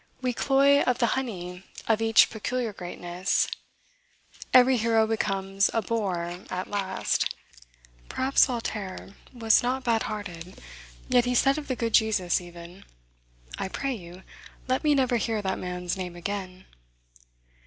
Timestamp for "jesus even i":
11.93-13.67